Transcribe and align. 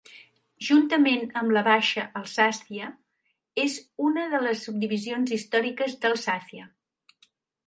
Juntament 0.67 1.25
amb 1.41 1.53
la 1.57 1.61
Baixa 1.67 2.05
Alsàcia 2.21 2.87
és 3.65 3.77
una 4.07 4.25
de 4.33 4.41
les 4.47 4.65
subdivisions 4.69 5.37
històriques 5.39 5.95
d'Alsàcia. 6.07 6.67